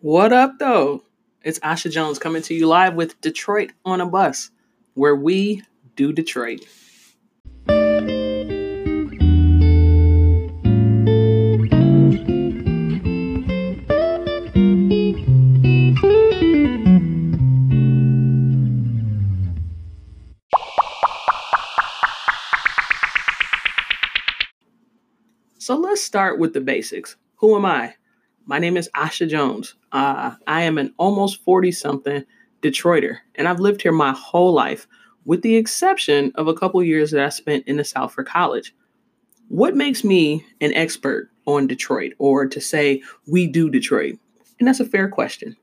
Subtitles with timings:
[0.00, 1.02] What up, though?
[1.42, 4.52] It's Asha Jones coming to you live with Detroit on a Bus,
[4.94, 5.64] where we
[5.96, 6.64] do Detroit.
[25.58, 27.16] So let's start with the basics.
[27.38, 27.97] Who am I?
[28.48, 29.74] My name is Asha Jones.
[29.92, 32.24] Uh, I am an almost 40 something
[32.62, 34.86] Detroiter, and I've lived here my whole life,
[35.26, 38.74] with the exception of a couple years that I spent in the South for college.
[39.48, 44.18] What makes me an expert on Detroit, or to say we do Detroit?
[44.58, 45.54] And that's a fair question.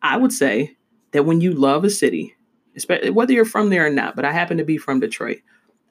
[0.00, 0.74] I would say
[1.10, 2.34] that when you love a city,
[2.74, 5.40] especially whether you're from there or not, but I happen to be from Detroit,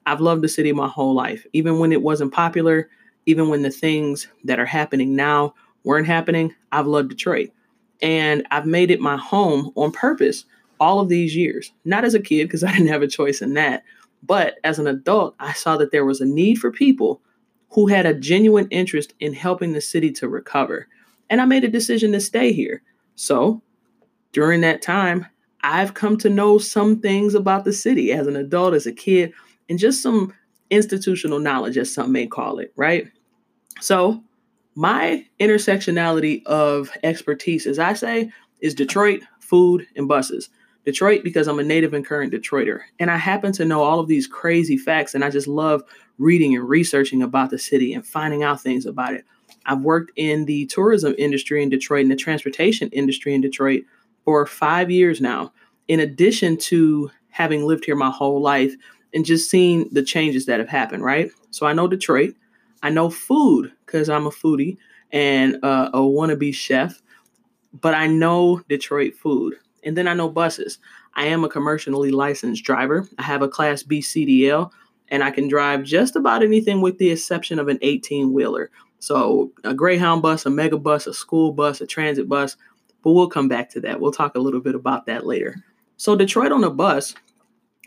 [0.07, 2.89] I've loved the city my whole life, even when it wasn't popular,
[3.27, 5.53] even when the things that are happening now
[5.83, 7.49] weren't happening, I've loved Detroit.
[8.01, 10.45] And I've made it my home on purpose
[10.79, 11.71] all of these years.
[11.85, 13.83] Not as a kid, because I didn't have a choice in that.
[14.23, 17.21] But as an adult, I saw that there was a need for people
[17.69, 20.87] who had a genuine interest in helping the city to recover.
[21.29, 22.81] And I made a decision to stay here.
[23.15, 23.61] So
[24.33, 25.25] during that time,
[25.63, 29.33] I've come to know some things about the city as an adult, as a kid,
[29.69, 30.33] and just some
[30.69, 33.07] institutional knowledge, as some may call it, right?
[33.79, 34.23] So
[34.75, 40.49] my intersectionality of expertise, as I say, is Detroit, food, and buses.
[40.85, 42.81] Detroit because I'm a native and current Detroiter.
[42.99, 45.83] And I happen to know all of these crazy facts, and I just love
[46.17, 49.25] reading and researching about the city and finding out things about it.
[49.65, 53.83] I've worked in the tourism industry in Detroit and the transportation industry in Detroit
[54.25, 55.53] for five years now,
[55.87, 58.73] in addition to having lived here my whole life
[59.13, 61.31] and just seeing the changes that have happened, right?
[61.51, 62.33] So I know Detroit.
[62.83, 64.77] I know food because I'm a foodie
[65.11, 67.01] and uh, a wannabe chef,
[67.73, 69.55] but I know Detroit food.
[69.83, 70.77] And then I know buses.
[71.15, 73.07] I am a commercially licensed driver.
[73.17, 74.71] I have a Class B CDL,
[75.09, 78.69] and I can drive just about anything with the exception of an 18 wheeler.
[78.99, 82.55] So a Greyhound bus, a mega bus, a school bus, a transit bus.
[83.03, 83.99] But we'll come back to that.
[83.99, 85.55] We'll talk a little bit about that later.
[85.97, 87.15] So Detroit on a bus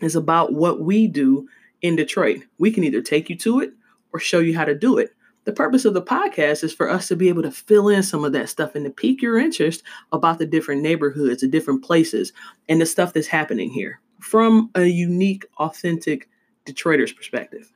[0.01, 1.47] is about what we do
[1.81, 2.43] in Detroit.
[2.57, 3.73] We can either take you to it
[4.15, 5.13] or show you how to do it.
[5.43, 8.23] The purpose of the podcast is for us to be able to fill in some
[8.23, 9.83] of that stuff and to pique your interest
[10.13, 12.31] about the different neighborhoods, the different places,
[12.69, 16.29] and the stuff that's happening here from a unique, authentic
[16.63, 17.73] Detroiter's perspective.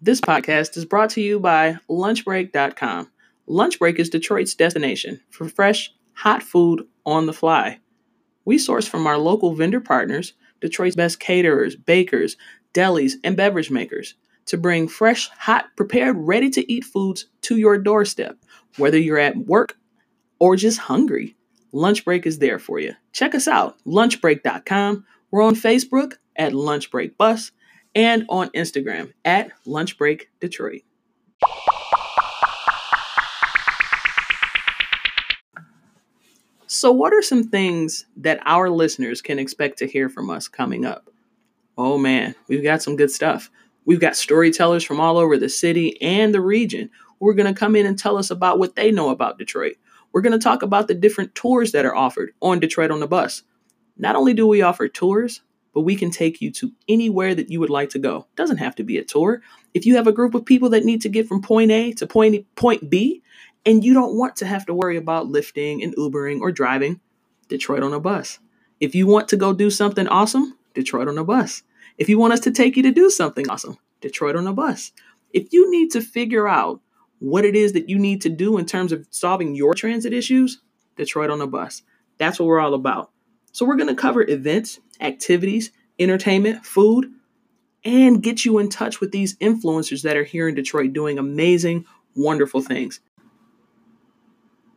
[0.00, 3.10] This podcast is brought to you by lunchbreak.com.
[3.48, 7.80] Lunchbreak is Detroit's destination for fresh, hot food on the fly.
[8.46, 12.38] We source from our local vendor partners, Detroit's best caterers, bakers,
[12.72, 14.14] delis, and beverage makers
[14.46, 18.38] to bring fresh, hot, prepared, ready to eat foods to your doorstep.
[18.78, 19.76] Whether you're at work
[20.38, 21.36] or just hungry,
[21.72, 22.94] Lunch Break is there for you.
[23.12, 25.04] Check us out, lunchbreak.com.
[25.30, 27.50] We're on Facebook at Lunch Break Bus
[27.94, 30.82] and on Instagram at Lunch Break Detroit.
[36.76, 40.84] So, what are some things that our listeners can expect to hear from us coming
[40.84, 41.08] up?
[41.78, 43.50] Oh man, we've got some good stuff.
[43.86, 47.58] We've got storytellers from all over the city and the region who are going to
[47.58, 49.76] come in and tell us about what they know about Detroit.
[50.12, 53.06] We're going to talk about the different tours that are offered on Detroit on the
[53.06, 53.42] Bus.
[53.96, 55.40] Not only do we offer tours,
[55.72, 58.26] but we can take you to anywhere that you would like to go.
[58.36, 59.40] Doesn't have to be a tour.
[59.72, 62.06] If you have a group of people that need to get from point A to
[62.06, 63.22] point point B,
[63.66, 67.00] and you don't want to have to worry about lifting and Ubering or driving
[67.48, 68.38] Detroit on a bus.
[68.80, 71.62] If you want to go do something awesome, Detroit on a bus.
[71.98, 74.92] If you want us to take you to do something awesome, Detroit on a bus.
[75.32, 76.80] If you need to figure out
[77.18, 80.60] what it is that you need to do in terms of solving your transit issues,
[80.96, 81.82] Detroit on a bus.
[82.18, 83.10] That's what we're all about.
[83.52, 87.10] So, we're going to cover events, activities, entertainment, food,
[87.84, 91.86] and get you in touch with these influencers that are here in Detroit doing amazing,
[92.14, 93.00] wonderful things.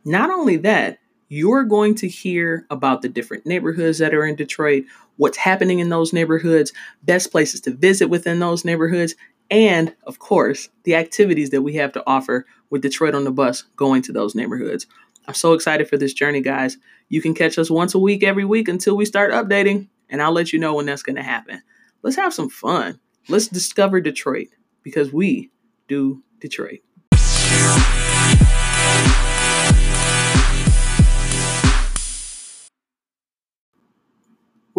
[0.04, 0.98] Not only that,
[1.28, 4.84] you're going to hear about the different neighborhoods that are in Detroit,
[5.16, 6.72] what's happening in those neighborhoods,
[7.04, 9.14] best places to visit within those neighborhoods,
[9.50, 13.64] and of course, the activities that we have to offer with Detroit on the bus
[13.76, 14.86] going to those neighborhoods.
[15.26, 16.78] I'm so excited for this journey, guys.
[17.08, 20.32] You can catch us once a week every week until we start updating, and I'll
[20.32, 21.62] let you know when that's going to happen.
[22.02, 22.98] Let's have some fun.
[23.28, 24.48] Let's discover Detroit
[24.82, 25.50] because we
[25.88, 26.80] do Detroit.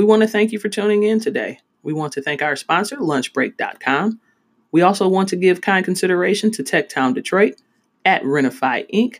[0.02, 1.60] We want to thank you for tuning in today.
[1.84, 4.20] We want to thank our sponsor, lunchbreak.com.
[4.72, 7.62] We also want to give kind consideration to Techtown Detroit,
[8.04, 9.20] at Renify Inc.,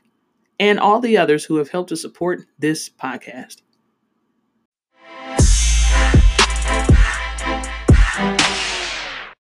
[0.60, 3.58] and all the others who have helped to support this podcast.